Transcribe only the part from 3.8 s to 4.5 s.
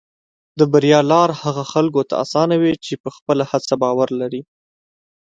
باور لري.